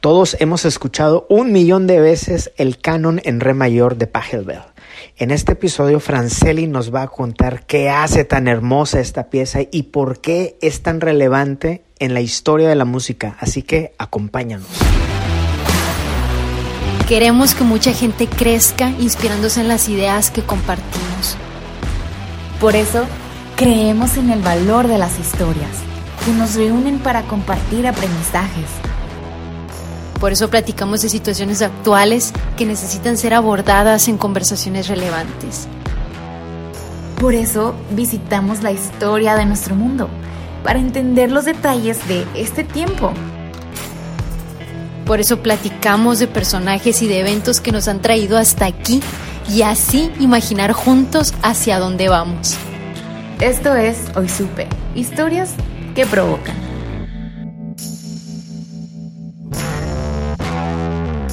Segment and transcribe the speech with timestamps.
[0.00, 4.62] Todos hemos escuchado un millón de veces el canon en re mayor de Pachelbel.
[5.18, 9.84] En este episodio, Franceli nos va a contar qué hace tan hermosa esta pieza y
[9.84, 13.36] por qué es tan relevante en la historia de la música.
[13.40, 14.68] Así que acompáñanos.
[17.06, 21.36] Queremos que mucha gente crezca inspirándose en las ideas que compartimos.
[22.58, 23.04] Por eso,
[23.54, 25.76] creemos en el valor de las historias,
[26.24, 28.89] que nos reúnen para compartir aprendizajes.
[30.20, 35.66] Por eso platicamos de situaciones actuales que necesitan ser abordadas en conversaciones relevantes.
[37.18, 40.10] Por eso, visitamos la historia de nuestro mundo,
[40.62, 43.12] para entender los detalles de este tiempo.
[45.06, 49.02] Por eso platicamos de personajes y de eventos que nos han traído hasta aquí
[49.48, 52.56] y así imaginar juntos hacia dónde vamos.
[53.40, 55.54] Esto es Hoy Supe, historias
[55.94, 56.59] que provocan.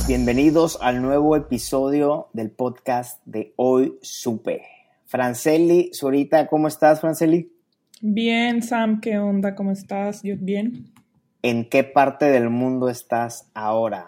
[0.07, 4.61] Bienvenidos al nuevo episodio del podcast de Hoy Supe.
[5.03, 7.51] Franceli, Zurita, ¿cómo estás, Franceli?
[7.99, 9.53] Bien, Sam, ¿qué onda?
[9.53, 10.23] ¿Cómo estás?
[10.23, 10.93] Yo bien.
[11.41, 14.07] ¿En qué parte del mundo estás ahora?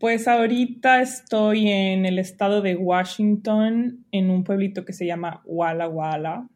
[0.00, 5.86] Pues ahorita estoy en el estado de Washington, en un pueblito que se llama Walla
[5.86, 6.48] Walla,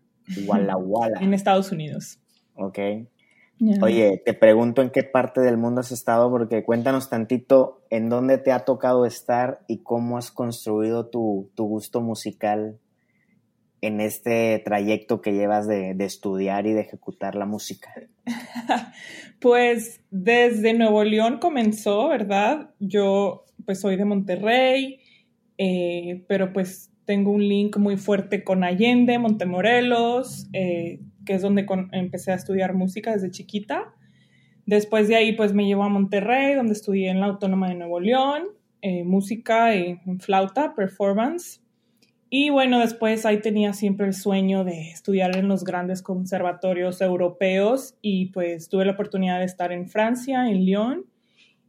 [0.44, 1.20] Walla Walla.
[1.20, 2.18] en Estados Unidos.
[2.54, 2.80] Ok.
[3.80, 8.38] Oye, te pregunto en qué parte del mundo has estado, porque cuéntanos tantito en dónde
[8.38, 12.78] te ha tocado estar y cómo has construido tu, tu gusto musical
[13.80, 17.92] en este trayecto que llevas de, de estudiar y de ejecutar la música.
[19.40, 22.70] Pues desde Nuevo León comenzó, ¿verdad?
[22.78, 25.00] Yo pues soy de Monterrey,
[25.58, 31.66] eh, pero pues tengo un link muy fuerte con Allende, Montemorelos, eh, que es donde
[31.66, 33.94] con- empecé a estudiar música desde chiquita.
[34.66, 38.00] Después de ahí pues me llevó a Monterrey, donde estudié en la Autónoma de Nuevo
[38.00, 38.44] León,
[38.80, 41.60] eh, música en flauta, performance.
[42.34, 47.94] Y bueno, después ahí tenía siempre el sueño de estudiar en los grandes conservatorios europeos
[48.00, 51.04] y pues tuve la oportunidad de estar en Francia, en Lyon.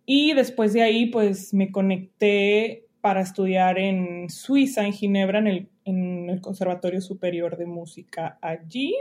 [0.06, 5.70] Y después de ahí pues me conecté para estudiar en Suiza, en Ginebra, en el,
[5.84, 8.96] en el Conservatorio Superior de Música allí.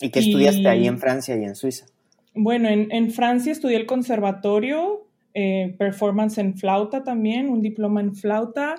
[0.00, 1.86] ¿Y qué Y- estudiaste ahí en Francia y en Suiza?
[2.34, 8.14] Bueno, en, en Francia estudié el conservatorio, eh, performance en flauta también, un diploma en
[8.14, 8.76] flauta.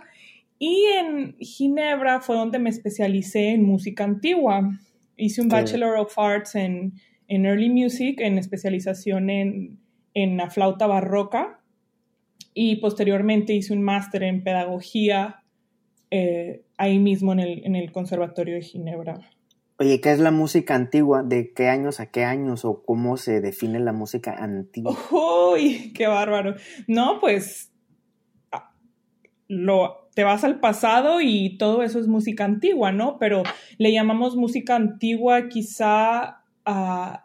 [0.59, 4.72] Y en Ginebra fue donde me especialicé en música antigua.
[5.18, 6.94] Hice un Bachelor of Arts en,
[7.28, 9.78] en Early Music, en especialización en,
[10.13, 11.59] en la flauta barroca.
[12.56, 15.44] Y posteriormente hice un máster en pedagogía
[16.12, 19.19] eh, ahí mismo en el, en el Conservatorio de Ginebra.
[19.79, 21.23] Oye, ¿qué es la música antigua?
[21.23, 24.95] ¿De qué años a qué años o cómo se define la música antigua?
[25.11, 26.56] Uy, qué bárbaro.
[26.88, 27.72] No, pues
[29.47, 33.17] lo, te vas al pasado y todo eso es música antigua, ¿no?
[33.19, 33.44] Pero
[33.78, 37.22] le llamamos música antigua quizá a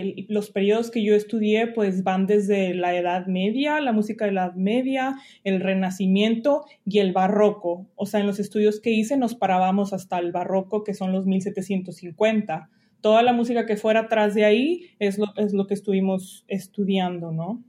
[0.00, 4.32] el- los periodos que yo estudié, pues van desde la Edad Media, la música de
[4.32, 7.86] la Edad Media, el Renacimiento y el Barroco.
[7.96, 11.26] O sea, en los estudios que hice nos parábamos hasta el Barroco, que son los
[11.26, 12.70] 1750
[13.00, 17.32] toda la música que fuera atrás de ahí es lo, es lo que estuvimos estudiando,
[17.32, 17.64] ¿no?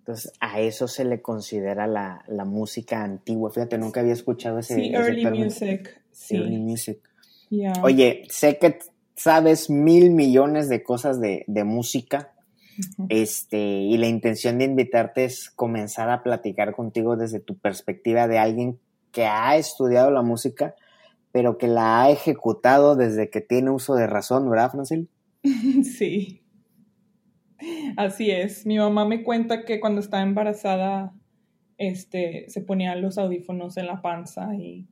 [0.00, 3.50] Entonces, a eso se le considera la, la música antigua.
[3.52, 5.44] Fíjate, nunca había escuchado ese, Sí, ese early término.
[5.44, 6.02] music.
[6.10, 6.34] Sí.
[6.36, 6.98] Early music.
[7.50, 7.72] ya.
[7.84, 8.78] Oye, sé que
[9.18, 12.32] sabes mil millones de cosas de, de música.
[13.08, 18.38] Este, y la intención de invitarte es comenzar a platicar contigo desde tu perspectiva de
[18.38, 18.78] alguien
[19.10, 20.76] que ha estudiado la música,
[21.32, 25.08] pero que la ha ejecutado desde que tiene uso de razón, ¿verdad, Francel?
[25.82, 26.44] Sí.
[27.96, 28.64] Así es.
[28.64, 31.12] Mi mamá me cuenta que cuando estaba embarazada,
[31.76, 34.86] este, se ponía los audífonos en la panza y,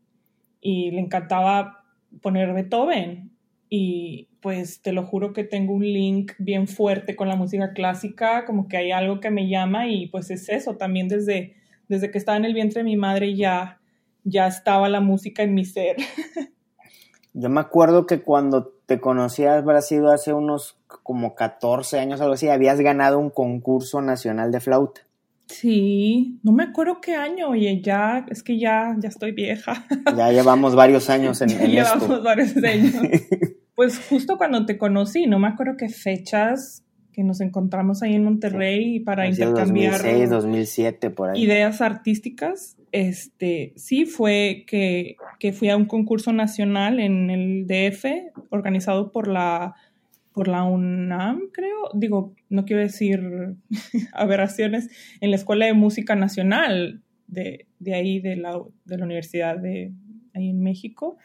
[0.61, 1.85] y le encantaba
[2.21, 3.36] poner Beethoven.
[3.69, 8.45] Y pues te lo juro que tengo un link bien fuerte con la música clásica,
[8.45, 11.57] como que hay algo que me llama y pues es eso, también desde,
[11.89, 13.81] desde que estaba en el vientre de mi madre ya,
[14.25, 15.97] ya estaba la música en mi ser.
[17.39, 22.35] Yo me acuerdo que cuando te conocí habrá sido hace unos como 14 años, algo
[22.35, 25.03] así, habías ganado un concurso nacional de flauta.
[25.47, 29.87] Sí, no me acuerdo qué año, oye, ya, es que ya, ya estoy vieja.
[30.17, 32.95] Ya llevamos varios años en, en llevamos varios años.
[33.77, 36.83] Pues justo cuando te conocí, no me acuerdo qué fechas
[37.13, 41.43] que nos encontramos ahí en Monterrey para intercambiar 2006, 2007 por ahí.
[41.43, 42.79] ideas artísticas.
[42.91, 48.07] Este, sí fue que, que fui a un concurso nacional en el DF
[48.49, 49.75] organizado por la
[50.37, 53.57] por la UNAM, creo, digo, no quiero decir
[54.13, 54.89] aberraciones,
[55.21, 59.93] en la Escuela de Música Nacional de, de ahí, de la, de la Universidad de
[60.35, 61.17] ahí en México.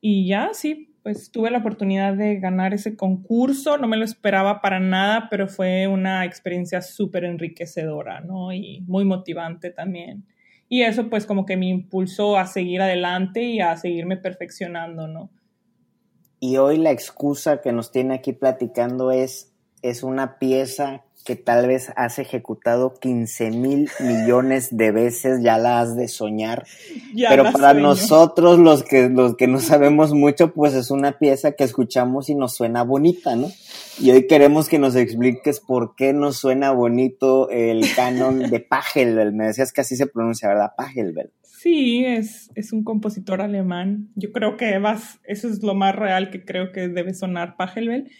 [0.00, 4.60] Y ya, sí, pues tuve la oportunidad de ganar ese concurso, no me lo esperaba
[4.60, 8.52] para nada, pero fue una experiencia súper enriquecedora, ¿no?
[8.52, 10.24] Y muy motivante también.
[10.68, 15.30] Y eso pues como que me impulsó a seguir adelante y a seguirme perfeccionando, ¿no?
[16.38, 19.51] Y hoy la excusa que nos tiene aquí platicando es,
[19.82, 25.80] es una pieza que tal vez has ejecutado 15 mil millones de veces, ya la
[25.80, 26.64] has de soñar.
[27.28, 31.64] Pero para nosotros, los que, los que no sabemos mucho, pues es una pieza que
[31.64, 33.50] escuchamos y nos suena bonita, ¿no?
[34.00, 39.32] Y hoy queremos que nos expliques por qué nos suena bonito el canon de Pachelbel.
[39.32, 40.72] Me decías que así se pronuncia, ¿verdad?
[40.76, 41.30] Pachelbel.
[41.42, 44.08] Sí, es, es un compositor alemán.
[44.16, 48.10] Yo creo que vas, eso es lo más real que creo que debe sonar Pachelbel.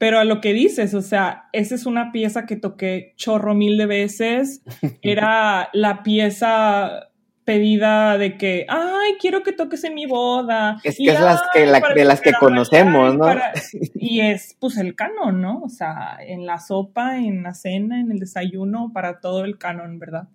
[0.00, 3.76] Pero a lo que dices, o sea, esa es una pieza que toqué chorro mil
[3.76, 4.62] de veces.
[5.02, 7.10] Era la pieza
[7.44, 10.80] pedida de que, ay, quiero que toques en mi boda.
[10.84, 13.26] Es que es las que, de las que conocemos, ¿no?
[13.94, 15.60] y es pues el canon, ¿no?
[15.60, 19.98] O sea, en la sopa, en la cena, en el desayuno, para todo el canon,
[19.98, 20.28] ¿verdad?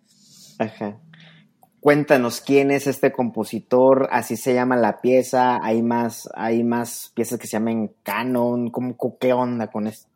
[0.60, 1.00] Ajá.
[1.86, 7.38] Cuéntanos quién es este compositor, así se llama la pieza, hay más, hay más piezas
[7.38, 10.10] que se llaman canon, ¿Cómo, ¿qué onda con esto?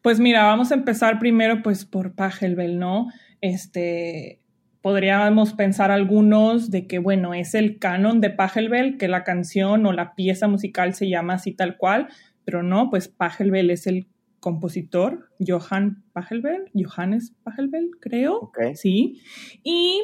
[0.00, 3.08] Pues mira, vamos a empezar primero pues por Pachelbel, ¿no?
[3.42, 4.40] Este,
[4.80, 9.92] podríamos pensar algunos de que, bueno, es el canon de Pachelbel, que la canción o
[9.92, 12.08] la pieza musical se llama así tal cual,
[12.46, 14.08] pero no, pues Pachelbel es el
[14.40, 19.20] compositor, Johann Pachelbel, Johannes Pachelbel, creo, sí,
[19.62, 20.00] y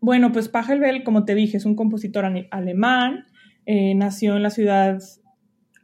[0.00, 3.24] bueno, pues Pachelbel, como te dije, es un compositor alemán.
[3.66, 5.00] Eh, nació en la ciudad,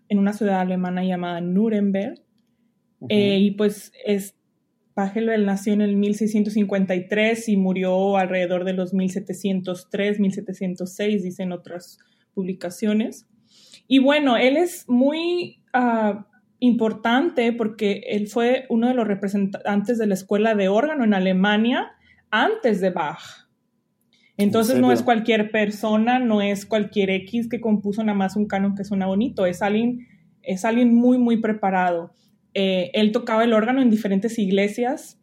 [0.09, 2.21] en una ciudad alemana llamada Nuremberg.
[3.09, 4.35] Eh, y pues es,
[4.95, 11.99] Pachelbel nació en el 1653 y murió alrededor de los 1703, 1706, dicen otras
[12.35, 13.29] publicaciones.
[13.87, 16.27] Y bueno, él es muy ah,
[16.59, 21.93] importante porque él fue uno de los representantes de la escuela de órgano en Alemania
[22.31, 23.49] antes de Bach.
[24.37, 28.77] Entonces no es cualquier persona, no es cualquier X que compuso nada más un canon
[28.77, 30.07] que suena bonito, es alguien,
[30.43, 32.13] es alguien muy, muy preparado.
[32.55, 35.21] Eh, él tocaba el órgano en diferentes iglesias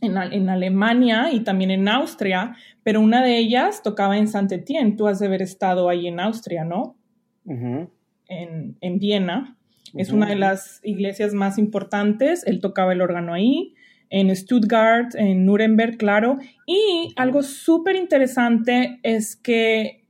[0.00, 4.96] en, en, Alemania y también en Austria, pero una de ellas tocaba en Saint-Étienne.
[4.96, 6.96] Tú has de haber estado ahí en Austria, ¿no?
[7.44, 9.56] en, en, Viena.
[9.94, 12.46] Es una de las iglesias más importantes.
[12.46, 13.74] Él tocaba el órgano ahí
[14.10, 16.38] en Stuttgart, en Nuremberg, claro.
[16.66, 20.06] Y algo súper interesante es que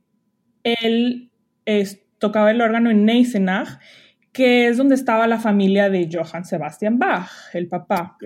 [0.63, 1.31] él
[2.17, 3.79] tocaba el órgano en Neisenach,
[4.31, 8.17] que es donde estaba la familia de Johann Sebastian Bach, el papá.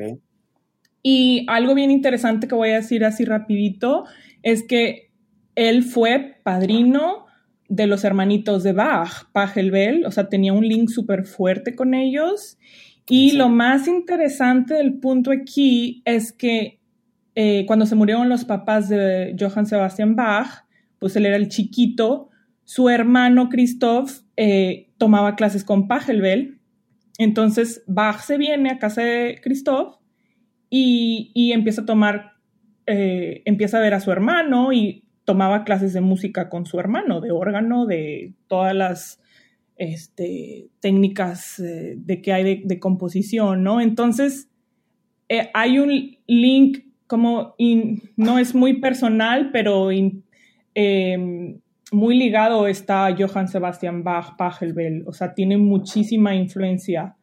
[1.01, 4.05] Y algo bien interesante que voy a decir así rapidito
[4.41, 5.11] es que
[5.55, 7.25] él fue padrino
[7.67, 12.57] de los hermanitos de Bach, Pachelbel, o sea, tenía un link súper fuerte con ellos
[13.07, 16.79] y lo más interesante del punto aquí es que
[17.35, 20.65] eh, cuando se murieron los papás de Johann Sebastian Bach,
[20.99, 22.29] pues él era el chiquito,
[22.63, 26.59] su hermano Christoph eh, tomaba clases con Pachelbel,
[27.17, 29.97] entonces Bach se viene a casa de Christoph
[30.69, 32.33] y, empieza a tomar,
[32.85, 37.21] eh, empieza a ver a su hermano y tomaba clases de música con su hermano,
[37.21, 39.19] de órgano, de todas las
[39.77, 43.81] este, técnicas eh, de que hay de, composición, ¿no?
[43.81, 44.49] Entonces,
[45.29, 47.55] eh, hay un link como,
[48.17, 51.59] no es muy personal, pero em,
[51.91, 57.15] muy ligado está Johann Sebastian Bach, Pachelbel, o sea, tiene muchísima influencia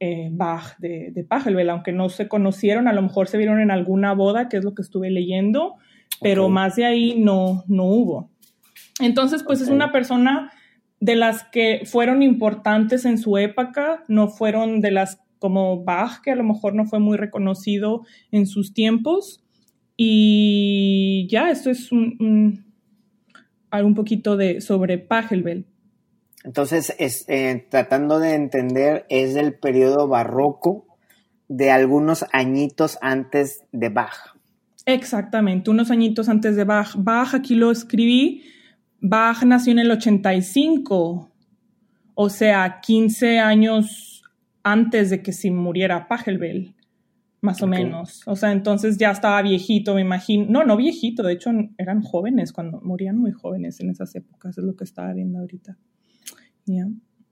[0.00, 3.70] eh, Bach de, de, Pachelbel, aunque no se conocieron, a lo mejor se vieron en
[3.70, 5.76] alguna boda, que es lo que estuve leyendo,
[6.20, 8.30] pero más de ahí no, no hubo.
[9.00, 10.50] Entonces, pues es una persona
[11.00, 16.30] de las que fueron importantes en su época, no fueron de las como Bach, que
[16.30, 19.44] a lo mejor no fue muy reconocido en sus tiempos.
[19.96, 25.66] Y ya, esto es un, un, un poquito de sobre Pachelbel.
[26.44, 30.86] Entonces, es, eh, tratando de entender, es del periodo barroco
[31.48, 34.36] de algunos añitos antes de Bach.
[34.84, 36.94] Exactamente, unos añitos antes de Bach.
[36.96, 38.44] Bach, aquí lo escribí,
[39.08, 41.30] Bach nació en el 85,
[42.14, 44.22] o sea, 15 años
[44.62, 46.74] antes de que se muriera Pachelbel,
[47.40, 48.22] más o menos.
[48.26, 50.46] O sea, entonces ya estaba viejito, me imagino.
[50.48, 54.64] No, no viejito, de hecho eran jóvenes cuando morían muy jóvenes en esas épocas, es
[54.64, 55.78] lo que estaba viendo ahorita.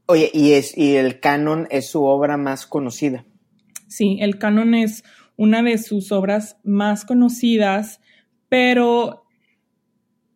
[0.07, 3.25] Oye, ¿y, es, ¿y el canon es su obra más conocida?
[3.89, 5.03] Sí, el canon es
[5.37, 8.01] una de sus obras más conocidas,
[8.49, 9.24] pero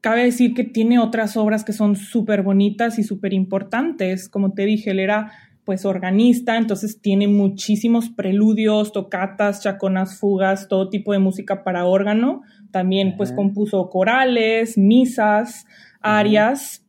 [0.00, 4.28] cabe decir que tiene otras obras que son súper bonitas y súper importantes.
[4.28, 5.33] Como te dije, él era
[5.64, 12.40] pues organista, entonces tiene muchísimos preludios, tocatas, chaconas, fugas, todo tipo de música para órgano.
[12.71, 15.67] También pues compuso corales, misas,
[16.00, 16.87] arias,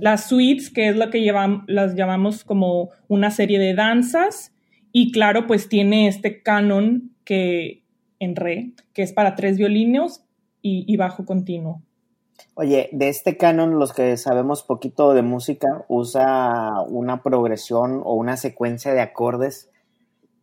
[0.00, 1.30] las suites, que es lo que
[1.66, 4.52] las llamamos como una serie de danzas.
[4.90, 7.82] Y claro, pues tiene este canon que
[8.20, 10.24] en re, que es para tres violinos
[10.62, 11.82] y, bajo continuo.
[12.54, 18.36] Oye, de este canon, los que sabemos poquito de música, usa una progresión o una
[18.36, 19.70] secuencia de acordes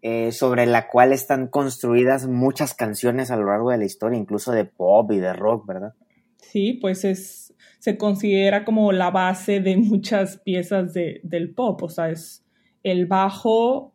[0.02, 4.52] eh, sobre la cual están construidas muchas canciones a lo largo de la historia, incluso
[4.52, 5.94] de pop y de rock, ¿verdad?
[6.38, 12.10] Sí, pues es, se considera como la base de muchas piezas del pop, o sea,
[12.10, 12.44] es
[12.84, 13.94] el bajo,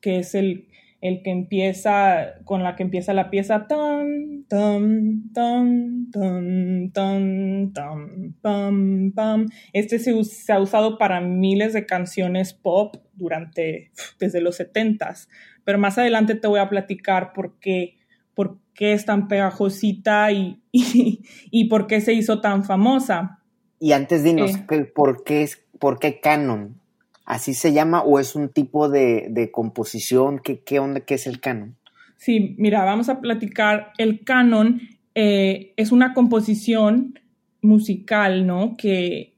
[0.00, 0.67] que es el,
[1.00, 8.34] el que empieza, con la que empieza la pieza, tan, tan, tan, tan, tan, tan,
[8.40, 9.46] pam, pam.
[9.72, 15.28] Este se, se, ha usado para miles de canciones pop durante, desde los setentas,
[15.64, 17.98] pero más adelante te voy a platicar por qué,
[18.34, 23.40] por qué es tan pegajosita y, y, por qué se hizo tan famosa.
[23.78, 24.90] Y antes dinos, eh.
[24.94, 26.80] ¿por, qué, ¿por qué canon?
[27.28, 30.38] ¿Así se llama o es un tipo de, composición?
[30.38, 31.00] ¿Qué, ¿Qué, onda?
[31.00, 31.76] ¿Qué es el canon?
[32.16, 33.92] Sí, mira, vamos a platicar.
[33.98, 34.80] El canon
[35.14, 37.18] eh, es una composición
[37.60, 38.78] musical, ¿no?
[38.78, 39.34] Que,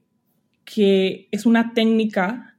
[0.63, 2.55] que es una técnica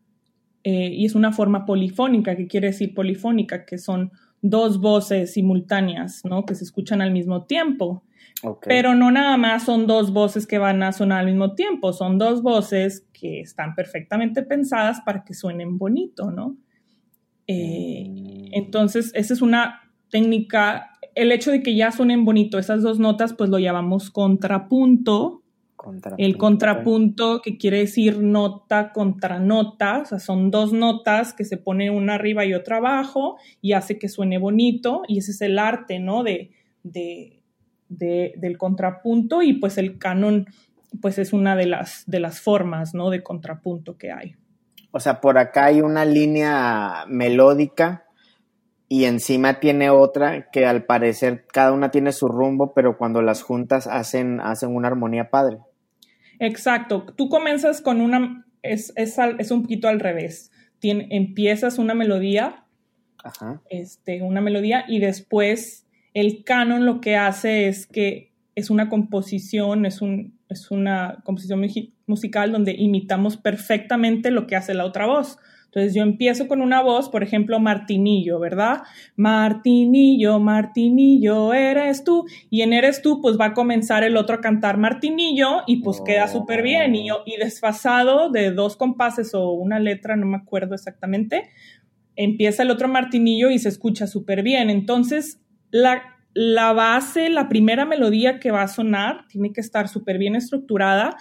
[0.64, 2.36] eh, y es una forma polifónica.
[2.36, 3.64] ¿Qué quiere decir polifónica?
[3.64, 4.12] Que son
[4.42, 6.44] dos voces simultáneas, ¿no?
[6.44, 8.04] Que se escuchan al mismo tiempo.
[8.62, 12.18] Pero no nada más son dos voces que van a sonar al mismo tiempo, son
[12.18, 16.56] dos voces que están perfectamente pensadas para que suenen bonito, ¿no?
[17.46, 18.48] Eh, mm.
[18.52, 19.80] entonces, esa es una
[20.10, 25.42] técnica, el hecho de que ya suenen bonito esas dos notas, pues lo llamamos contrapunto.
[26.16, 31.56] el contrapunto, que quiere decir nota contra nota, o sea, son dos notas que se
[31.56, 35.58] ponen una arriba y otra abajo y hace que suene bonito, y ese es el
[35.58, 36.22] arte, ¿no?
[36.22, 36.52] De,
[36.84, 37.41] de,
[37.98, 40.46] del contrapunto y pues el canon
[41.00, 43.10] pues es una de las, de las formas, ¿no?
[43.10, 44.36] De contrapunto que hay.
[44.90, 48.04] O sea, por acá hay una línea melódica
[48.88, 53.42] y encima tiene otra que al parecer cada una tiene su rumbo, pero cuando las
[53.42, 55.60] juntas hacen, hacen una armonía padre.
[56.38, 57.06] Exacto.
[57.16, 60.50] Tú comienzas con una, es, es, un poquito al revés.
[60.82, 62.66] empiezas una melodía,
[63.70, 69.86] Este, una melodía y después el canon lo que hace es que es una composición,
[69.86, 71.66] es, un, es una composición
[72.06, 75.38] musical donde imitamos perfectamente lo que hace la otra voz.
[75.72, 78.82] Entonces yo empiezo con una voz, por ejemplo, Martinillo, ¿verdad?
[79.16, 82.26] Martinillo, Martinillo, eres tú.
[82.50, 86.02] Y en eres tú, pues va a comenzar el otro a cantar Martinillo y pues
[86.02, 86.94] queda súper bien.
[86.94, 91.48] Y, y desfasado de dos compases o una letra, no me acuerdo exactamente,
[92.16, 94.68] empieza el otro Martinillo y se escucha súper bien.
[94.68, 95.41] Entonces
[95.72, 101.16] la, base, la primera melodía que va a sonar, tiene que estar súper bien estructurada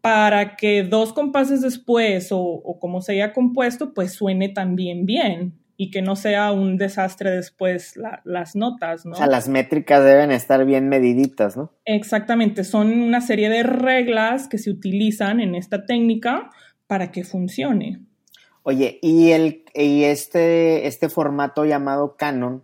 [0.00, 5.90] para que dos compases después o, como se haya compuesto, pues suene también bien y
[5.90, 9.12] que no sea un desastre después las notas, ¿no?
[9.12, 11.72] O sea, las métricas deben estar bien mediditas, ¿no?
[11.84, 16.50] Exactamente, son una serie de reglas que se utilizan en esta técnica
[16.86, 18.02] para que funcione.
[18.62, 22.62] Oye, y, el, y este, este formato llamado canon,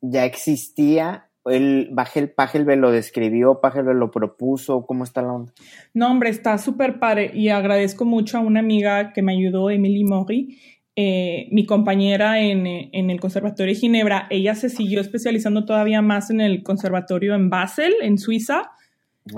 [0.00, 1.90] ya existía, el
[2.34, 5.52] Pachelbel lo describió, Pachelbel lo propuso, ¿cómo está la onda?
[5.94, 10.04] No, hombre, está súper padre y agradezco mucho a una amiga que me ayudó, Emily
[10.04, 10.58] Mori,
[10.96, 14.26] eh, mi compañera en, en, el Conservatorio de Ginebra.
[14.30, 18.70] Ella se siguió especializando todavía más en el Conservatorio en Basel, en Suiza,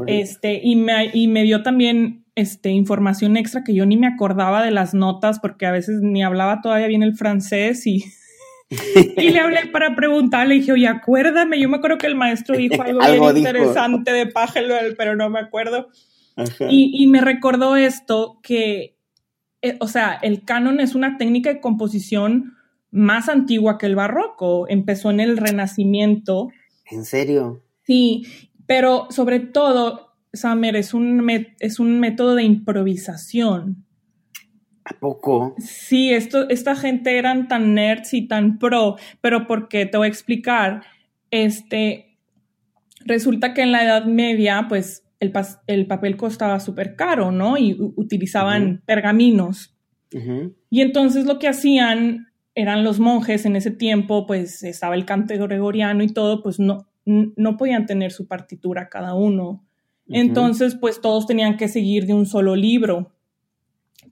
[0.06, 4.62] este, y, me, y me dio también este, información extra que yo ni me acordaba
[4.62, 8.04] de las notas porque a veces ni hablaba todavía bien el francés y
[8.70, 12.56] y le hablé para preguntarle, y dije, oye, acuérdame, yo me acuerdo que el maestro
[12.56, 15.88] dijo algo, bien interesante de Pachelbel, pero no me acuerdo.
[16.70, 18.96] Y, me recordó esto, que
[19.62, 22.54] eh, o sea, el canon es una técnica de composición
[22.90, 24.66] más antigua que el barroco.
[24.68, 26.50] Empezó en el Renacimiento.
[26.90, 27.62] ¿En serio?
[27.82, 28.26] Sí,
[28.66, 33.84] pero sobre todo, Samer, es un, es un método de improvisación.
[34.88, 35.54] ¿A poco?
[35.58, 40.08] Sí, esto, esta gente eran tan nerds y tan pro, pero porque te voy a
[40.08, 40.82] explicar,
[41.30, 42.16] este,
[43.04, 45.32] resulta que en la Edad Media, pues el,
[45.66, 47.58] el papel costaba súper caro, ¿no?
[47.58, 49.74] Y utilizaban pergaminos.
[50.70, 55.34] Y entonces lo que hacían eran los monjes en ese tiempo, pues estaba el canto
[55.34, 59.64] gregoriano y todo, pues no, no podían tener su partitura cada uno.
[60.08, 63.12] Entonces, pues todos tenían que seguir de un solo libro.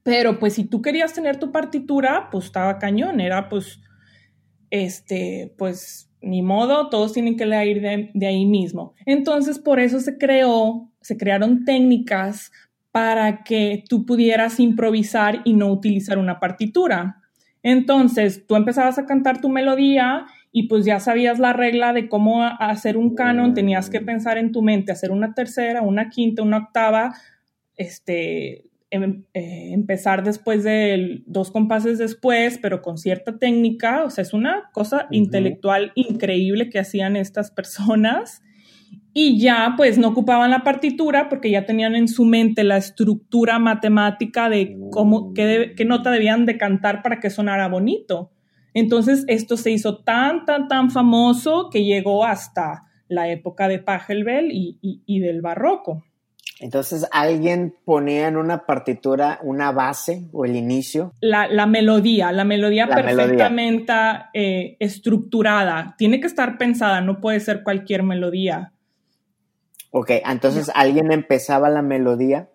[0.06, 3.80] Pero pues si tú querías tener tu partitura, pues estaba cañón, era pues,
[4.70, 8.94] este, pues ni modo, todos tienen que leer de, de ahí mismo.
[9.04, 12.52] Entonces, por eso se creó, se crearon técnicas
[12.92, 17.20] para que tú pudieras improvisar y no utilizar una partitura.
[17.64, 22.44] Entonces, tú empezabas a cantar tu melodía y pues ya sabías la regla de cómo
[22.44, 26.58] hacer un canon, tenías que pensar en tu mente, hacer una tercera, una quinta, una
[26.58, 27.12] octava,
[27.76, 34.23] este, em, eh, empezar después de dos compases después, pero con cierta técnica, o sea,
[34.23, 38.43] es una cosa intelectual increíble que hacían estas personas
[39.12, 43.59] y ya pues no ocupaban la partitura porque ya tenían en su mente la estructura
[43.59, 48.31] matemática de cómo, qué, qué nota debían de cantar para que sonara bonito.
[48.75, 54.52] Entonces esto se hizo tan, tan, tan famoso que llegó hasta la época de Pachelbel
[54.52, 56.05] y, y, del barroco.
[56.58, 61.12] Entonces, ¿alguien ponía en una partitura una base o el inicio?
[61.20, 63.92] La, la melodía, la melodía perfectamente
[64.32, 65.94] eh, estructurada.
[65.98, 68.72] Tiene que estar pensada, no puede ser cualquier melodía.
[69.90, 72.48] Ok, entonces alguien empezaba la melodía.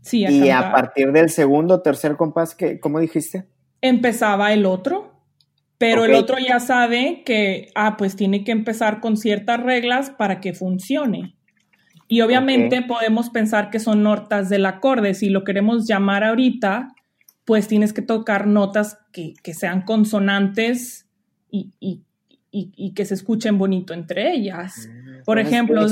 [0.00, 3.48] Sí, a y a partir del segundo o tercer compás, ¿cómo dijiste?
[3.80, 5.14] Empezaba el otro,
[5.78, 10.40] pero el otro ya sabe que, ah, pues tiene que empezar con ciertas reglas para
[10.40, 11.34] que funcione.
[12.08, 15.14] Y obviamente podemos pensar que son notas del acorde.
[15.14, 16.94] Si lo queremos llamar ahorita,
[17.44, 21.08] pues tienes que tocar notas que, sean consonantes
[21.50, 22.02] y,
[22.94, 24.88] que se escuchen bonito entre ellas.
[24.88, 25.86] Mm, Por ejemplo,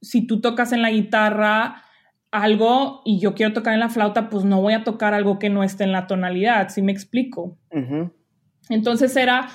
[0.00, 1.84] si tú tocas en la guitarra
[2.30, 5.48] algo y yo quiero tocar en la flauta, pues no voy a tocar algo que
[5.48, 7.56] no esté en la tonalidad, ¿sí me explico?
[8.68, 9.48] Entonces era,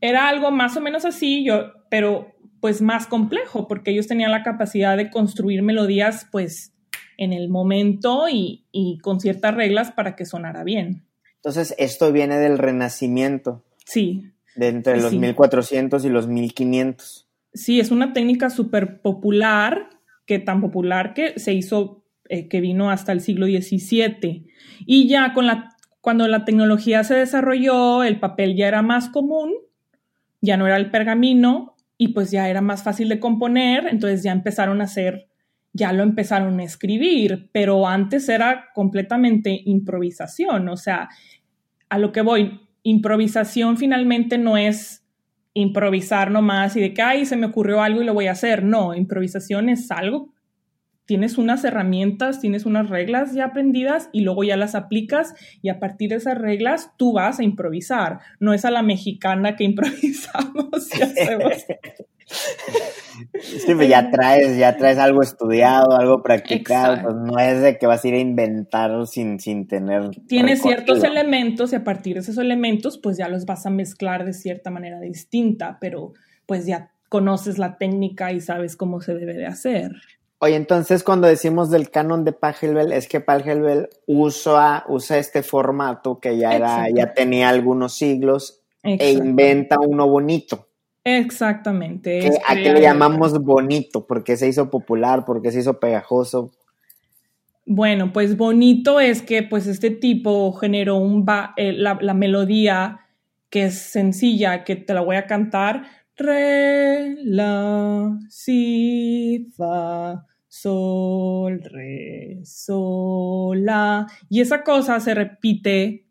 [0.00, 4.42] era algo más o menos así, yo, pero pues más complejo, porque ellos tenían la
[4.42, 6.72] capacidad de construir melodías pues
[7.16, 8.64] en el momento y,
[9.02, 11.04] con ciertas reglas para que sonara bien.
[11.36, 13.64] Entonces, esto viene del Renacimiento.
[13.84, 14.32] Sí.
[14.56, 19.90] De entre los 1400 y los 1500 sí, es una técnica súper popular,
[20.26, 24.46] que tan popular que se hizo, eh, que vino hasta el siglo XVII.
[24.86, 29.54] Y ya con la, cuando la tecnología se desarrolló, el papel ya era más común,
[30.40, 34.32] ya no era el pergamino y pues ya era más fácil de componer, entonces ya
[34.32, 35.28] empezaron a hacer,
[35.72, 41.08] ya lo empezaron a escribir, pero antes era completamente improvisación, o sea,
[41.88, 45.04] a lo que voy, improvisación finalmente no es
[45.54, 48.62] improvisar nomás y de que, ay, se me ocurrió algo y lo voy a hacer.
[48.62, 50.32] No, improvisación es algo,
[51.08, 55.80] tienes unas herramientas, tienes unas reglas ya aprendidas y luego ya las aplicas y a
[55.80, 58.18] partir de esas reglas tú vas a improvisar.
[58.40, 61.54] No es a la mexicana que improvisamos y hacemos.
[63.40, 67.86] Sí, pues ya traes, ya traes algo estudiado, algo practicado, pues no es de que
[67.86, 70.10] vas a ir a inventar sin, sin tener.
[70.26, 74.26] Tienes ciertos elementos y a partir de esos elementos, pues ya los vas a mezclar
[74.26, 76.12] de cierta manera distinta, pero
[76.44, 79.92] pues ya conoces la técnica y sabes cómo se debe de hacer.
[80.40, 86.20] Oye, entonces cuando decimos del canon de Pachelbel, es que Pachelbel usa, usa este formato
[86.20, 90.68] que ya, era, ya tenía algunos siglos e inventa uno bonito.
[91.04, 92.30] Exactamente.
[92.46, 94.06] ¿A qué le llamamos bonito?
[94.06, 95.24] ¿Por qué se hizo popular?
[95.24, 96.52] ¿Por qué se hizo pegajoso?
[97.64, 103.00] Bueno, pues bonito es que pues este tipo generó un eh, la, melodía
[103.50, 105.84] que es sencilla, que te la voy a cantar.
[106.18, 114.06] Re, la, si, fa, sol, re, sol, la.
[114.28, 116.06] Y esa cosa se repite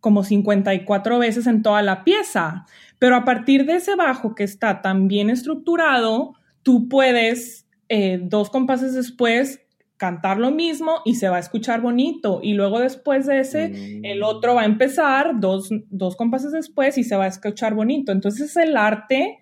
[0.00, 2.66] como 54 veces en toda la pieza.
[2.98, 8.50] Pero a partir de ese bajo que está tan bien estructurado, tú puedes eh, dos
[8.50, 9.63] compases después
[10.04, 12.40] cantar lo mismo y se va a escuchar bonito.
[12.42, 14.24] Y luego después de ese, el mm.
[14.24, 18.12] otro va a empezar dos, dos compases después y se va a escuchar bonito.
[18.12, 19.38] Entonces es el arte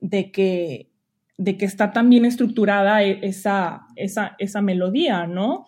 [0.00, 0.90] de que,
[1.38, 5.66] de que está tan bien estructurada e, esa, esa, esa melodía, ¿no?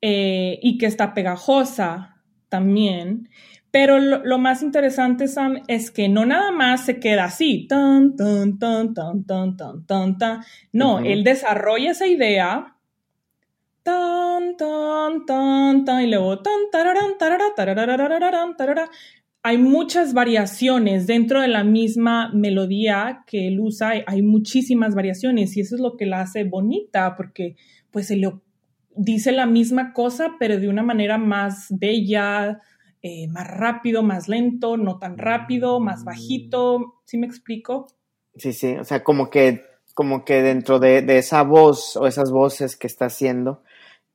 [0.00, 2.16] eh, y que está pegajosa
[2.48, 3.28] también.
[3.70, 8.58] Pero lo, más interesante, Sam, es que no nada más se queda así, tan, tan,
[8.58, 10.40] tan, tan, tan, tan, tan, tan.
[10.72, 12.77] No, él desarrolla esa idea,
[13.88, 16.52] tan, tan, tan, tan, y luego tan,
[19.42, 25.60] Hay muchas variaciones dentro de la misma melodía que él usa, hay muchísimas variaciones y
[25.60, 27.56] eso es lo que la hace bonita, porque
[27.90, 28.32] pues se le
[28.94, 32.60] dice la misma cosa, pero de una manera más bella,
[33.00, 37.00] eh, más rápido, más lento, no tan rápido, más bajito.
[37.04, 37.86] ¿Sí me explico?
[38.36, 39.62] Sí, sí, o sea, como que,
[39.94, 43.62] como que dentro de, esa voz o esas voces que está haciendo,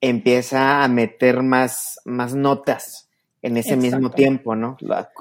[0.03, 3.09] empieza a meter más, más notas
[3.41, 4.75] en ese mismo tiempo, ¿no?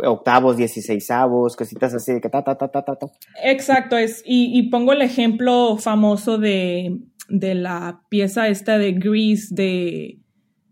[0.04, 3.06] Octavos, dieciséisavos, cositas así de que ta, ta, ta, ta, ta.
[3.44, 9.54] Exacto, es, y, y pongo el ejemplo famoso de, de la pieza esta de Grease
[9.54, 10.18] de,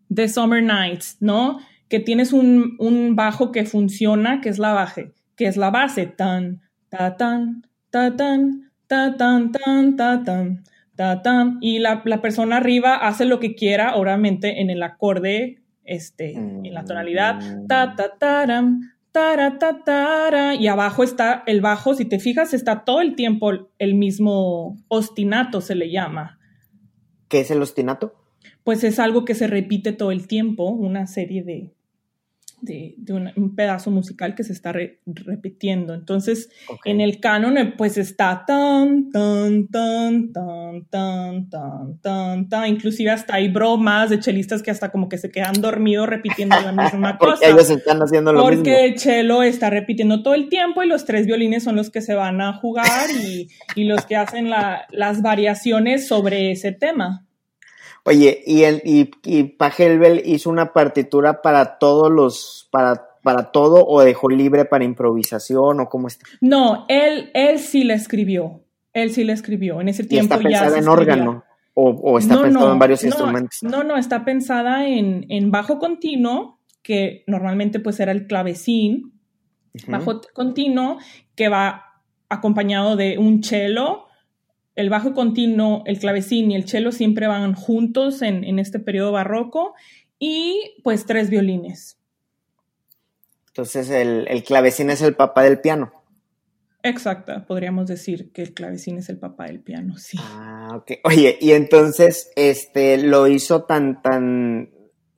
[0.08, 1.60] de Summer Nights, ¿no?
[1.88, 6.06] Que tienes un, un, bajo que funciona, que es la base, que es la base,
[6.06, 10.64] tan, ta, tan, ta, tan, ta, tan, tan, ta, tan,
[11.22, 16.34] ta, y la, la persona arriba hace lo que quiera, obviamente, en el acorde, este,
[16.34, 18.80] en la tonalidad, ta, ta, taram,
[19.12, 24.76] Tara, y abajo está el bajo, si te fijas, está todo el tiempo el mismo
[24.86, 26.38] ostinato, se le llama.
[27.28, 28.14] ¿Qué es el ostinato?
[28.62, 31.72] Pues es algo que se repite todo el tiempo, una serie de,
[32.62, 32.96] de,
[33.36, 34.72] un, pedazo musical que se está
[35.06, 35.94] repitiendo.
[35.94, 36.50] Entonces,
[36.84, 42.68] en el canon, eh, pues está tan, tan, tan, tan, tan, tan, tan, tan.
[42.68, 46.72] Inclusive hasta hay bromas de chelistas que hasta como que se quedan dormidos repitiendo la
[46.72, 47.32] misma cosa.
[47.32, 48.54] Porque ellos están haciendo lo mismo.
[48.56, 52.00] Porque el chelo está repitiendo todo el tiempo y los tres violines son los que
[52.00, 57.26] se van a jugar y, y los que hacen la, las variaciones sobre ese tema.
[58.10, 63.86] Oye, y, el, y, y Pachelbel hizo una partitura para todos los, para, para todo
[63.86, 66.26] o dejó libre para improvisación o cómo está?
[66.40, 68.64] No, él, él sí la escribió.
[68.92, 69.80] Él sí la escribió.
[69.80, 71.44] En ese tiempo ¿Y está pensada en órgano
[71.74, 73.62] o, está pensada en varios instrumentos.
[73.62, 79.12] No, no, está pensada en, en, bajo continuo, que normalmente pues era el clavecín,
[79.86, 80.98] bajo continuo,
[81.36, 84.06] que va acompañado de un cello
[84.76, 89.74] el bajo continuo, el clavecín y el cello siempre van juntos en, este periodo barroco
[90.18, 91.98] y pues tres violines.
[93.48, 95.92] Entonces el, clavecín es el papá del piano.
[96.82, 100.16] Exacto, podríamos decir que el clavecín es el papá del piano, sí.
[100.18, 100.92] Ah, ok.
[101.04, 104.70] Oye, y entonces este lo hizo tan, tan,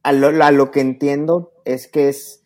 [0.02, 2.41] a lo que entiendo es que es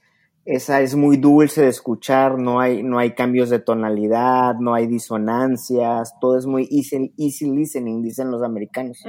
[0.46, 4.86] esa es muy dulce de escuchar, no hay, no hay cambios de tonalidad, no hay
[4.86, 9.02] disonancias, todo es muy easy, easy listening, dicen los americanos.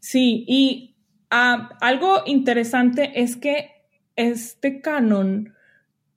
[0.00, 0.96] Sí, y
[1.30, 3.70] ah, algo interesante es que
[4.16, 5.54] este canon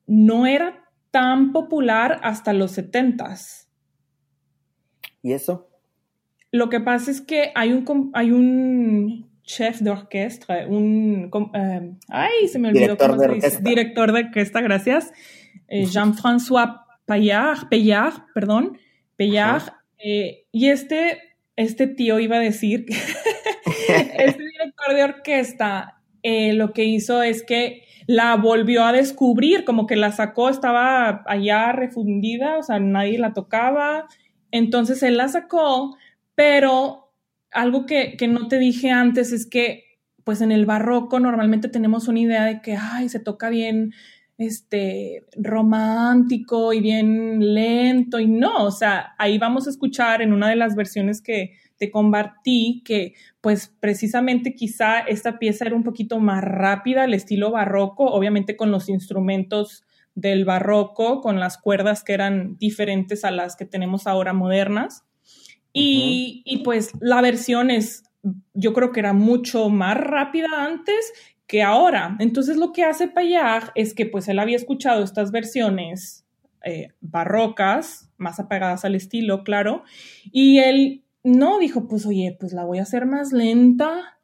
[0.08, 3.70] no era tan popular hasta los setentas.
[5.22, 5.70] ¿Y eso?
[6.52, 11.30] Lo que pasa es que hay un, hay un chef de orquesta, un...
[11.54, 13.62] Eh, ay, se me olvidó director cómo se dice.
[13.62, 15.12] Director de orquesta, gracias.
[15.68, 18.78] Eh, Jean-François Payard, Payard, perdón,
[19.18, 19.74] Payard.
[19.98, 21.20] Eh, y este,
[21.56, 22.86] este tío iba a decir,
[23.88, 29.96] este director de orquesta lo que hizo es que la volvió a descubrir, como que
[29.96, 34.08] la sacó, estaba allá refundida, o sea, nadie la tocaba.
[34.52, 35.98] Entonces él la sacó,
[36.36, 37.01] pero
[37.52, 39.86] algo que, no te dije antes es que,
[40.24, 43.94] pues en el barroco normalmente tenemos una idea de que, ay, se toca bien,
[44.38, 50.50] este, romántico y bien lento y no, o sea, ahí vamos a escuchar en una
[50.50, 56.20] de las versiones que te compartí que pues precisamente quizá esta pieza era un poquito
[56.20, 59.84] más rápida, al estilo barroco, obviamente con los instrumentos
[60.14, 65.06] del barroco, con las cuerdas que eran diferentes a las que tenemos ahora modernas.
[65.74, 68.04] Y, pues la versión es,
[68.54, 71.14] yo creo que era mucho más rápida antes
[71.48, 72.16] que ahora.
[72.20, 76.26] Entonces lo que hace Payag es que pues él había escuchado estas versiones
[76.64, 79.84] eh, barrocas, más apegadas al estilo, claro,
[80.32, 84.20] y él no dijo, pues oye, pues la voy a hacer más lenta,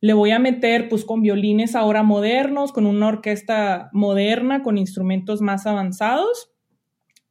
[0.00, 5.40] le voy a meter pues con violines ahora modernos, con una orquesta moderna, con instrumentos
[5.40, 6.49] más avanzados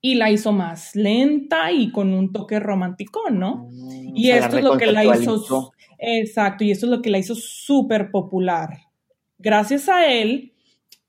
[0.02, 3.68] y la hizo más lenta y con un toque romántico, ¿no?
[3.70, 7.18] Mm, y esto es lo que la hizo, exacto, y esto es lo que la
[7.18, 8.70] hizo súper popular.
[9.38, 10.54] Gracias a él,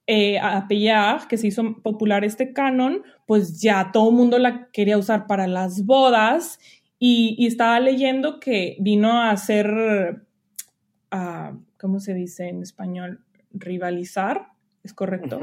[0.06, 4.68] eh, a Pellard, que se hizo popular este canon, pues ya todo el mundo la
[4.72, 6.58] quería usar para las bodas
[6.98, 10.26] y, estaba leyendo que vino a ser
[11.78, 13.24] ¿cómo se dice en español?
[13.52, 14.48] Rivalizar,
[14.84, 15.40] ¿es correcto?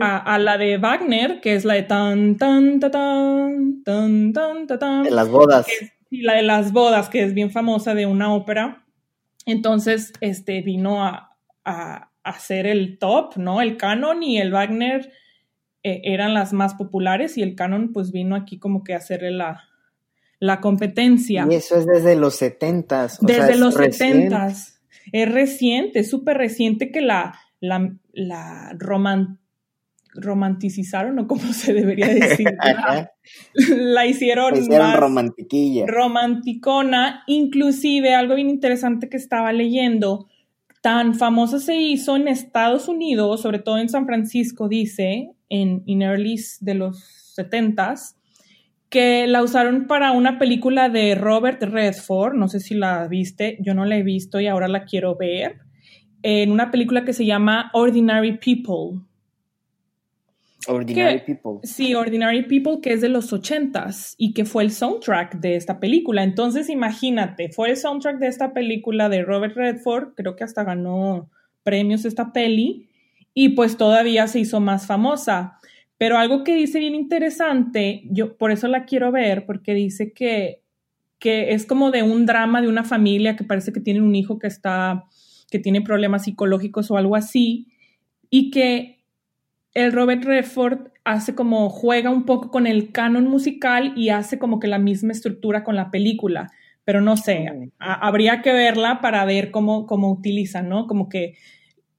[0.00, 4.78] A, la de Wagner, que es la de tan, tan, tan, tan, tan, tan, tan,
[4.78, 5.02] tan.
[5.02, 5.66] De las bodas.
[6.10, 8.84] y la de las bodas, que es bien famosa de una ópera.
[9.46, 13.60] Entonces, este vino a, a, hacer el top, ¿no?
[13.60, 15.12] El canon y el Wagner
[15.82, 19.30] eh, eran las más populares y el canon pues vino aquí como que a hacerle
[19.30, 19.62] la,
[20.38, 21.46] la competencia.
[21.48, 23.18] Y eso es desde los setentas.
[23.20, 24.80] Desde los setentas.
[25.12, 28.74] Es reciente, es súper reciente que la, la, la
[30.14, 32.48] romanticizaron o como se debería decir.
[33.76, 35.86] la, hicieron, más romantiquilla.
[35.86, 37.22] romanticona.
[37.26, 40.28] Inclusive algo bien interesante que estaba leyendo,
[40.80, 46.40] tan famosa se hizo en Estados Unidos, sobre todo en San Francisco, dice, en, early
[46.60, 48.16] de los setentas,
[48.88, 53.74] que la usaron para una película de Robert Redford, no sé si la viste, yo
[53.74, 55.58] no la he visto y ahora la quiero ver,
[56.22, 59.02] en una película que se llama Ordinary People.
[60.66, 61.60] Ordinary People.
[61.62, 65.80] Sí, Ordinary People, que es de los ochentas y que fue el soundtrack de esta
[65.80, 66.22] película.
[66.22, 71.30] Entonces, imagínate, fue el soundtrack de esta película de Robert Redford, creo que hasta ganó
[71.62, 72.88] premios esta peli,
[73.32, 75.58] y pues todavía se hizo más famosa.
[75.96, 80.62] Pero algo que dice bien interesante, yo por eso la quiero ver, porque dice que,
[81.18, 84.38] que es como de un drama de una familia que parece que tiene un hijo
[84.38, 85.04] que está,
[85.50, 87.68] que tiene problemas psicológicos o algo así,
[88.30, 88.99] y que
[89.74, 94.58] el Robert Redford hace como juega un poco con el canon musical y hace como
[94.60, 96.50] que la misma estructura con la película,
[96.84, 97.46] pero no sé,
[97.78, 100.86] habría que verla para ver cómo, cómo utilizan, ¿no?
[100.86, 101.36] Como que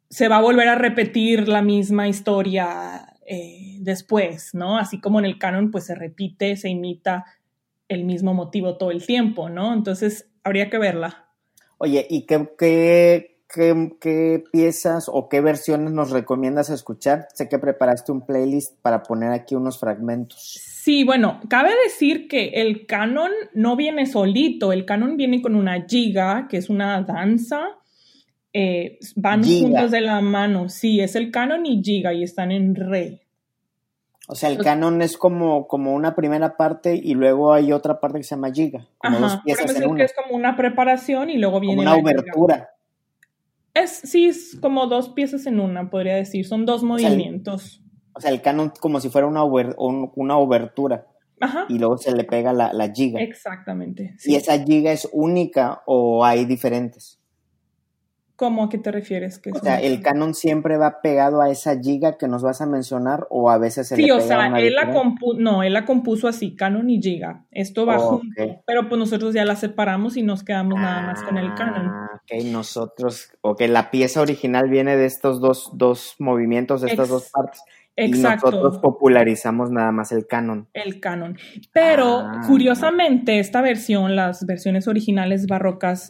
[0.09, 4.77] se va a volver a repetir la misma historia eh, después, ¿no?
[4.77, 7.25] Así como en el canon pues se repite, se imita
[7.87, 9.73] el mismo motivo todo el tiempo, ¿no?
[9.73, 11.29] Entonces habría que verla.
[11.77, 17.27] Oye, ¿y qué, qué ¿qué, piezas o qué versiones nos recomiendas escuchar?
[17.33, 20.39] Sé que preparaste un playlist para poner aquí unos fragmentos.
[20.39, 25.85] Sí, bueno, cabe decir que el canon no viene solito, el canon viene con una
[25.85, 27.77] giga, que es una danza.
[28.53, 32.75] Eh, van juntos de la mano, sí, es el canon y giga y están en
[32.75, 33.21] re.
[34.27, 38.19] O sea, el canon es como, como una primera parte y luego hay otra parte
[38.19, 38.87] que se llama giga.
[38.97, 39.97] Como dos piezas en una.
[39.97, 42.69] que es como una preparación y luego viene como una obertura.
[43.73, 46.45] Es, sí, es como dos piezas en una, podría decir.
[46.45, 47.81] Son dos movimientos.
[48.13, 51.07] O sea, el, canon como si fuera una, una obertura.
[51.39, 51.65] Ajá.
[51.69, 53.21] Y luego se le pega la, la giga.
[53.21, 54.15] Exactamente.
[54.25, 57.20] ¿Y esa giga es única o hay diferentes?
[58.41, 59.37] ¿Cómo a qué te refieres?
[59.37, 62.65] Que o sea, ¿el canon siempre va pegado a esa giga que nos vas a
[62.65, 65.73] mencionar o a veces se sí, le pega o sea, él la compuso, no, él
[65.73, 67.45] la compuso así, canon y giga.
[67.51, 71.37] Esto va junto, pero pues nosotros ya la separamos y nos quedamos nada más con
[71.37, 71.85] el canon.
[71.85, 77.09] Ah, ok, nosotros, ok, la pieza original viene de estos dos, dos movimientos, de estas
[77.09, 77.61] dos partes.
[77.95, 78.47] Exacto.
[78.47, 80.67] Y nosotros popularizamos nada más el canon.
[80.73, 81.37] El canon.
[81.73, 86.09] Pero ah, curiosamente, esta versión, las versiones originales barrocas,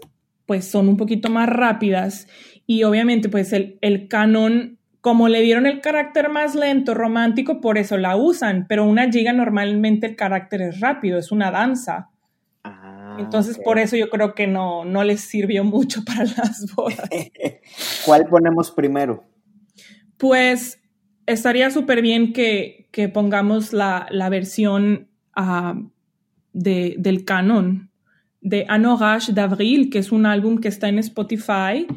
[0.52, 2.28] pues son un poquito más rápidas
[2.68, 7.78] y obviamente pues el, el canon, como le dieron el carácter más lento, romántico, por
[7.78, 12.10] eso la usan, pero una giga normalmente el carácter es rápido, es una danza.
[12.66, 17.10] Ah, Entonces por eso yo creo que no, no les sirvió mucho para las bodas.
[18.06, 19.24] ¿Cuál ponemos primero?
[20.18, 20.82] Pues
[21.28, 25.90] estaría súper bien que, que, pongamos la, la versión uh,
[26.52, 27.91] de, del canon
[28.42, 31.88] de Anorage d'Avril, que es un álbum que está en Spotify.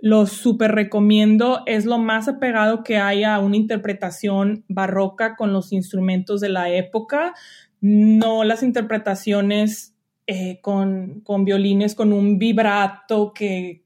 [0.00, 1.62] Lo súper recomiendo.
[1.66, 6.70] Es lo más apegado que hay a una interpretación barroca con los instrumentos de la
[6.70, 7.34] época,
[7.82, 9.94] no las interpretaciones
[10.26, 13.84] eh, con, con, violines con un vibrato que,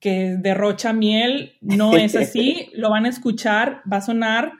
[0.00, 1.54] que derrocha miel.
[1.60, 2.70] No es así.
[2.74, 4.52] Lo van a escuchar, va a sonar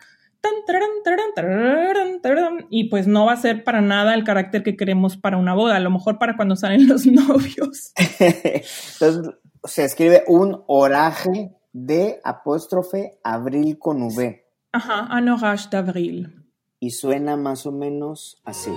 [2.70, 5.76] y pues no va a ser para nada el carácter que queremos para una boda,
[5.76, 7.92] a lo mejor para cuando salen los novios.
[8.18, 14.44] Entonces se escribe un oraje de apóstrofe abril con V.
[14.72, 16.44] Ajá, un orage d'avril.
[16.80, 18.70] Y suena más o menos así.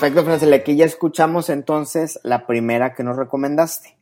[0.00, 0.56] Perfecto, Francela.
[0.56, 3.98] Aquí ya escuchamos entonces la primera que nos recomendaste.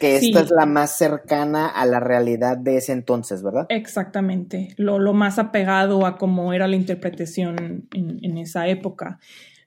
[0.00, 3.66] Que esta es la más cercana a la realidad de ese entonces, ¿verdad?
[3.68, 9.20] Exactamente, lo, lo más apegado a cómo era la interpretación en, en, esa época.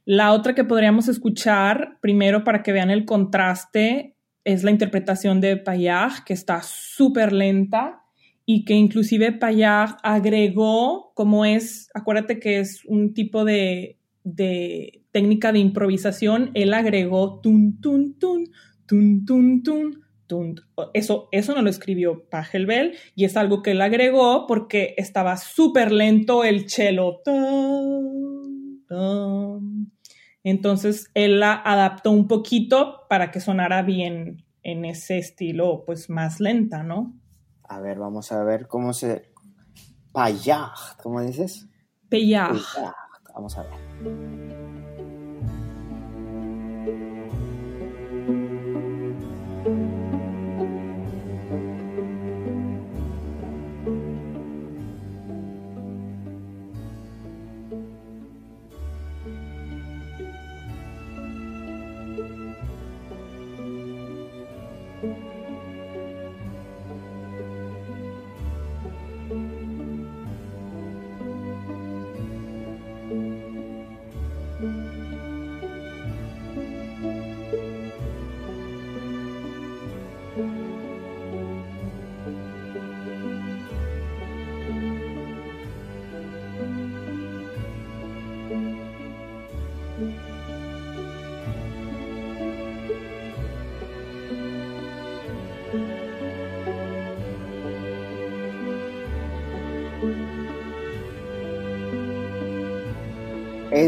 [0.04, 5.56] La otra que podríamos escuchar, primero para que vean el contraste, es la interpretación de
[5.56, 8.02] Payag, que está súper lenta
[8.46, 15.52] y que inclusive Payag agregó, como es, acuérdate que es un tipo de, de técnica
[15.52, 18.52] de improvisación, él agregó tun, tun, tun,
[18.86, 20.56] tun, tun, tun, tun.
[20.94, 25.92] Eso, eso no lo escribió Pachelbel y es algo que él agregó porque estaba súper
[25.92, 27.22] lento el cello.
[30.44, 36.40] Entonces él la adaptó un poquito para que sonara bien en ese estilo, pues más
[36.40, 37.20] lenta, ¿no?
[37.64, 39.32] A ver, vamos a ver cómo se.
[40.12, 41.68] Payag, ¿cómo dices?
[42.10, 42.58] Payag.
[43.34, 44.51] Vamos a ver.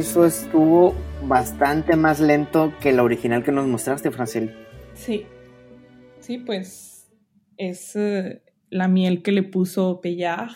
[0.03, 4.53] Eso estuvo bastante más lento que la original que nos mostraste, Francel.
[4.95, 5.25] Sí,
[6.19, 7.09] sí, pues
[7.55, 8.37] es uh,
[8.69, 10.49] la miel que le puso Pellar.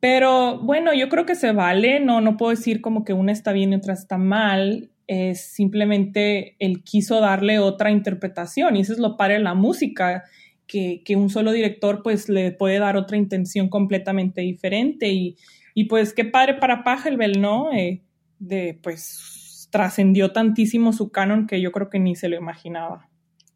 [0.00, 3.52] Pero bueno, yo creo que se vale, no, no puedo decir como que una está
[3.52, 8.98] bien y otra está mal, es simplemente él quiso darle otra interpretación y eso es
[8.98, 10.24] lo padre de la música,
[10.66, 15.36] que, que, un solo director pues le puede dar otra intención completamente diferente y,
[15.72, 17.72] y pues qué padre para Pachelbel, ¿no?
[17.72, 18.02] Eh,
[18.38, 23.08] de pues trascendió tantísimo su canon que yo creo que ni se lo imaginaba.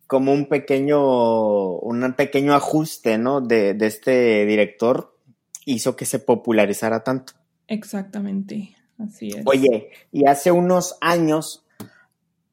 [0.06, 3.40] Como un pequeño, un pequeño ajuste, ¿no?
[3.40, 5.16] De, de este director
[5.64, 7.32] hizo que se popularizara tanto.
[7.66, 9.42] Exactamente, así es.
[9.46, 11.64] Oye, y hace unos años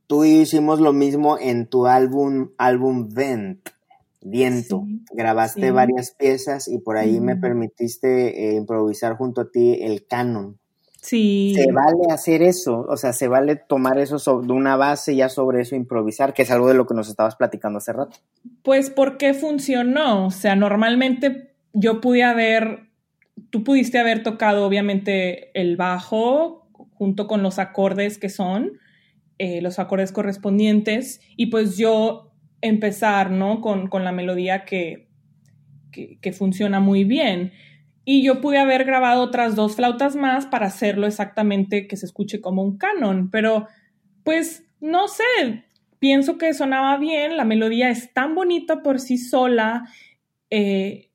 [0.07, 3.69] tú y yo hicimos lo mismo en tu álbum, álbum Vent,
[4.21, 4.83] Viento.
[4.85, 5.71] Sí, Grabaste sí.
[5.71, 7.23] varias piezas y por ahí mm.
[7.23, 10.58] me permitiste eh, improvisar junto a ti el canon.
[11.01, 11.53] Sí.
[11.55, 15.61] Se vale hacer eso, o sea, se vale tomar eso sobre una base ya sobre
[15.61, 18.17] eso improvisar, que es algo de lo que nos estabas platicando hace rato.
[18.63, 22.89] Pues porque funcionó, o sea, normalmente yo pude haber,
[23.49, 28.73] tú pudiste haber tocado obviamente el bajo junto con los acordes que son,
[29.37, 33.61] eh, los acordes correspondientes, y pues yo empezar, ¿no?
[33.61, 35.07] Con, con la melodía que,
[35.93, 37.53] que, que funciona muy bien.
[38.11, 42.41] Y yo pude haber grabado otras dos flautas más para hacerlo exactamente que se escuche
[42.41, 43.67] como un canon, pero
[44.23, 45.65] pues no sé,
[45.99, 49.87] pienso que sonaba bien, la melodía es tan bonita por sí sola,
[50.49, 51.11] eh,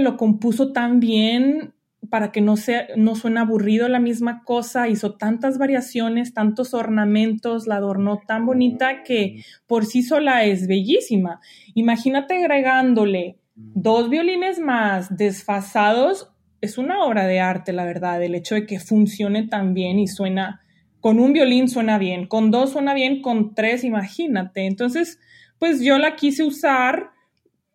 [0.00, 1.74] lo compuso tan bien
[2.08, 7.66] para que no, sea, no suene aburrido la misma cosa, hizo tantas variaciones, tantos ornamentos,
[7.66, 11.40] la adornó tan bonita que por sí sola es bellísima.
[11.74, 18.54] Imagínate agregándole dos violines más desfasados, es una obra de arte, la verdad, el hecho
[18.54, 20.62] de que funcione tan bien y suena,
[21.00, 24.66] con un violín suena bien, con dos suena bien, con tres, imagínate.
[24.66, 25.18] Entonces,
[25.58, 27.10] pues yo la quise usar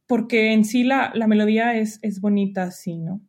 [0.08, 3.20] porque en sí la, la melodía es, es bonita así, ¿no?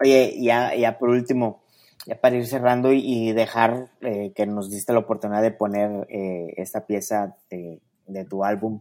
[0.00, 1.64] Oye, ya, ya por último,
[2.06, 6.54] ya para ir cerrando y, dejar eh, que nos diste la oportunidad de poner eh,
[6.56, 8.80] esta pieza de, de tu álbum,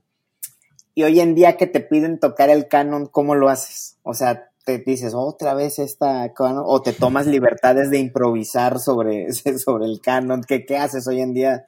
[1.00, 3.98] y hoy en día que te piden tocar el canon, ¿cómo lo haces?
[4.04, 9.32] O sea, te dices otra vez esta canon, o te tomas libertades de improvisar sobre,
[9.34, 10.42] sobre el canon.
[10.46, 11.64] ¿Qué, ¿Qué haces hoy en día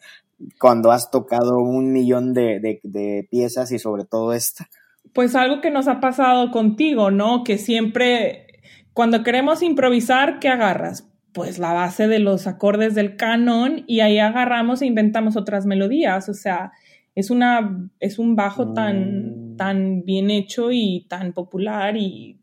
[0.59, 4.67] cuando has tocado un millón de, de, de piezas y sobre todo esta?
[5.13, 7.45] Pues algo que nos ha pasado contigo, ¿no?
[7.45, 8.47] Que siempre,
[8.91, 11.07] cuando queremos improvisar, ¿qué agarras?
[11.31, 16.27] Pues la base de los acordes del canon y ahí agarramos e inventamos otras melodías.
[16.27, 16.73] O sea,
[17.15, 22.39] es, una, es un bajo tan, tan bien hecho y tan popular y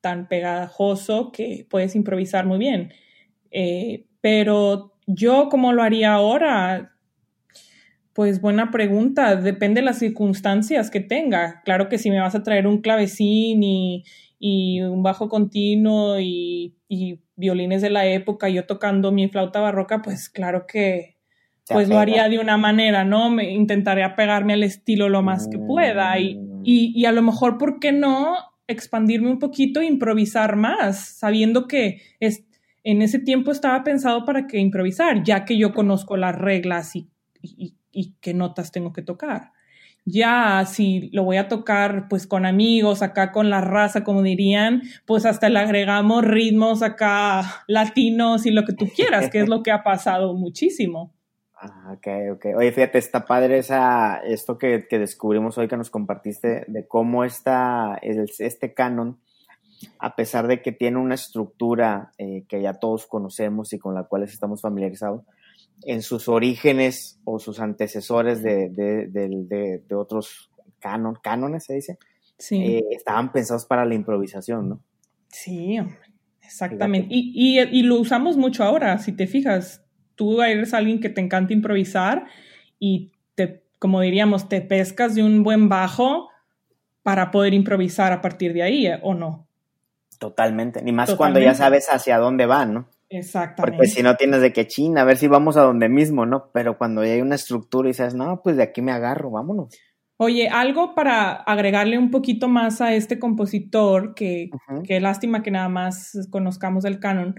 [0.00, 2.92] tan pegajoso que puedes improvisar muy bien.
[3.50, 6.94] Eh, pero yo, como lo haría ahora,
[8.12, 11.62] Pues buena pregunta, depende de las circunstancias que tenga.
[11.64, 16.74] Claro que si me vas a traer un clavecín y, un bajo continuo y,
[17.36, 21.17] violines de la época, yo tocando mi flauta barroca, pues claro que
[21.70, 23.30] pues lo haría de una manera, ¿no?
[23.30, 26.62] Me intentaré apegarme al estilo lo más que pueda y, mm.
[26.64, 32.02] y, a lo mejor, ¿por qué no expandirme un poquito e improvisar más, sabiendo que
[32.20, 32.44] es,
[32.84, 37.08] en ese tiempo estaba pensado para que improvisar, ya que yo conozco las reglas y,
[37.40, 39.52] y qué notas tengo que tocar.
[40.04, 44.82] Ya si lo voy a tocar pues con amigos, acá con la raza, como dirían,
[45.04, 49.62] pues hasta le agregamos ritmos acá latinos y lo que tú quieras, que es lo
[49.62, 51.12] que ha pasado muchísimo.
[51.60, 52.46] Ah, ok, ok.
[52.56, 57.98] Oye, fíjate, está padre esa, esto que, descubrimos hoy que nos compartiste de cómo está
[58.00, 59.18] este canon,
[59.98, 64.04] a pesar de que tiene una estructura eh, que ya todos conocemos y con la
[64.04, 65.22] cual estamos familiarizados,
[65.82, 71.98] en sus orígenes o sus antecesores de, de, otros canon, cánones, se dice,
[72.38, 72.56] sí.
[72.56, 74.80] Eh, estaban pensados para la improvisación, ¿no?
[75.28, 75.76] Sí,
[76.40, 77.08] exactamente.
[77.10, 79.84] Y, y, lo usamos mucho ahora, si te fijas
[80.18, 82.26] tú eres alguien que te encanta improvisar
[82.78, 86.28] y te, como diríamos, te pescas de un buen bajo
[87.04, 89.46] para poder improvisar a partir de ahí, ¿o no?
[90.18, 92.88] Totalmente, ni más cuando ya sabes hacia dónde van, ¿no?
[93.08, 93.76] Exactamente.
[93.76, 96.50] Porque si no tienes de que china, a ver si vamos a donde mismo, ¿no?
[96.52, 99.72] Pero cuando ya hay una estructura y dices, no, pues de aquí me agarro, vámonos.
[100.16, 104.50] Oye, algo para agregarle un poquito más a este compositor, que,
[104.84, 107.36] que lástima que nada más conozcamos el canon.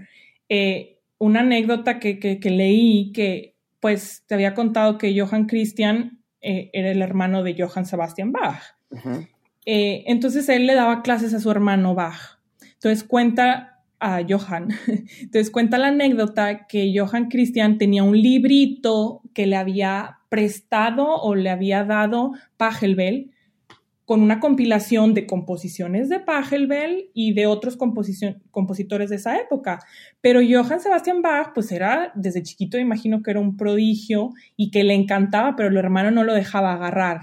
[0.48, 6.70] Eh, una anécdota que, que, leí que pues te había contado que Johann Christian eh,
[6.72, 8.62] era el hermano de Johann Sebastian Bach.
[9.66, 12.40] Eh, entonces él le daba clases a su hermano Bach.
[12.62, 14.70] Entonces cuenta a Johann,
[15.20, 21.34] entonces cuenta la anécdota que Johann Christian tenía un librito que le había prestado o
[21.34, 23.30] le había dado Pachelbel
[24.10, 29.78] con una compilación de composiciones de Pachelbel y de otros compositores de esa época.
[30.20, 34.82] Pero Johann Sebastian Bach, pues era, desde chiquito imagino que era un prodigio y que
[34.82, 37.20] le encantaba, pero el hermano no lo dejaba agarrar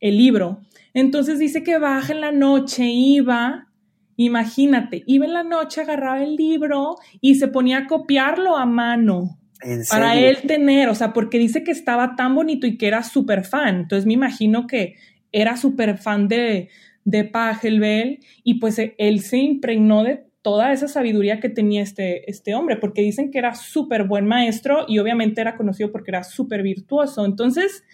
[0.00, 0.60] el libro.
[0.92, 3.68] Entonces dice que Bach en la noche iba,
[4.16, 9.38] imagínate, iba en la noche, agarraba el libro y se ponía a copiarlo a mano.
[9.88, 13.44] Para él tener, o sea, porque dice que estaba tan bonito y que era súper
[13.44, 13.76] fan.
[13.76, 14.96] Entonces me imagino que
[15.40, 16.68] era súper fan de,
[17.04, 22.30] de Pachelbel y pues e, él se impregnó de toda esa sabiduría que tenía este,
[22.30, 26.22] este hombre, porque dicen que era súper buen maestro y obviamente era conocido porque era
[26.22, 27.24] súper virtuoso.
[27.24, 27.84] Entonces,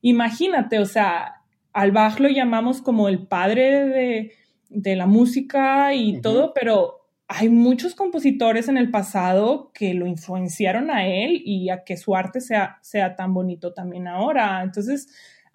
[0.00, 1.42] imagínate, o sea,
[1.72, 4.32] al Bach lo llamamos como el padre
[4.70, 10.90] de, la música y todo, pero hay muchos compositores en el pasado que lo influenciaron
[10.90, 14.62] a él y a que su arte sea, sea tan bonito también ahora.
[14.62, 15.08] Entonces,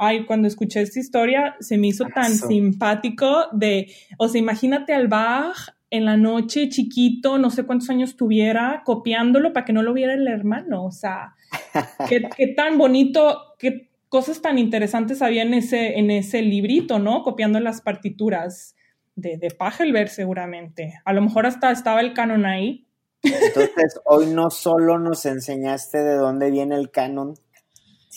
[0.03, 5.07] ay, cuando escuché esta historia se me hizo tan simpático de, o sea, imagínate al
[5.07, 9.93] Bach en la noche chiquito, no sé cuántos años tuviera, copiándolo para que no lo
[9.93, 11.35] viera el hermano, o sea,
[12.09, 17.21] qué, tan bonito, qué cosas tan interesantes había en ese, en ese librito, ¿no?
[17.21, 18.75] Copiando las partituras
[19.15, 20.99] de, de Pachelbel seguramente.
[21.05, 22.87] A lo mejor hasta estaba el canon ahí.
[23.21, 27.35] Entonces, hoy no solo nos enseñaste de dónde viene el canon,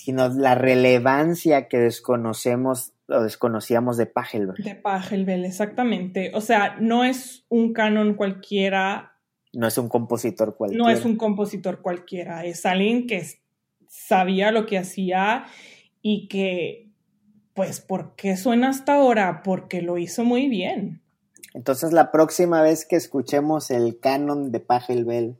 [0.07, 4.54] sino la relevancia que desconocemos o desconocíamos de Pachelbel.
[4.62, 6.30] De Pachelbel, exactamente.
[6.32, 9.16] O sea, no es un canon cualquiera.
[9.52, 10.84] No es un compositor cualquiera.
[10.84, 12.44] No es un compositor cualquiera.
[12.44, 13.26] Es alguien que
[13.88, 15.46] sabía lo que hacía
[16.02, 16.92] y que,
[17.52, 19.42] pues, ¿por qué suena hasta ahora?
[19.42, 21.02] Porque lo hizo muy bien.
[21.52, 25.38] Entonces, la próxima vez que escuchemos el canon de Pachelbel,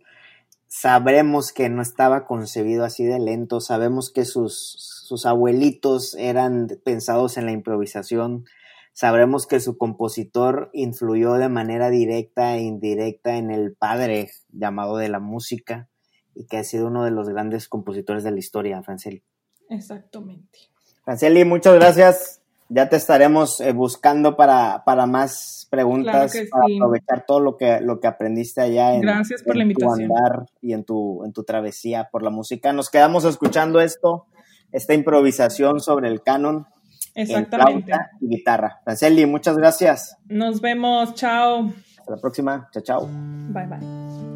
[0.69, 7.37] sabremos que no estaba concebido así de lento, sabemos que sus, sus abuelitos eran pensados
[7.37, 8.45] en la improvisación,
[8.93, 15.09] sabremos que su compositor influyó de manera directa e indirecta en el padre llamado de
[15.09, 15.89] la música
[16.35, 19.23] y que ha sido uno de los grandes compositores de la historia, Franceli.
[19.71, 20.59] Exactamente.
[21.05, 22.36] Franceli, muchas gracias
[22.69, 28.01] ya te estaremos eh, buscando para, para más preguntas, para aprovechar todo lo que, lo
[28.01, 30.09] que aprendiste allá en, Gracias por la invitación.
[30.09, 32.73] tu andar y en tu, en tu travesía por la música.
[32.73, 34.27] Nos quedamos escuchando esto,
[34.73, 36.67] esta improvisación sobre el canon.
[37.15, 37.93] Exactamente.
[38.21, 38.81] y guitarra.
[38.85, 40.19] Franceli, muchas gracias.
[40.27, 41.73] Nos vemos, chao.
[41.99, 43.09] Hasta la próxima, chao, chao.
[43.09, 44.36] Bye, bye.